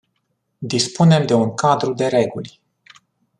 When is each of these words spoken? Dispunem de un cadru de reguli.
Dispunem 0.73 1.25
de 1.27 1.33
un 1.35 1.53
cadru 1.55 1.93
de 1.93 2.07
reguli. 2.07 2.59